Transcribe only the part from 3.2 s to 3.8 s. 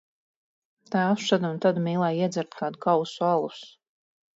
alus.